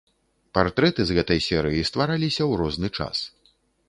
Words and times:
Партрэты 0.57 1.01
з 1.09 1.17
гэтай 1.17 1.39
серыі 1.47 1.83
ствараліся 1.89 2.41
ў 2.51 2.61
розны 2.63 2.89
час. 3.01 3.23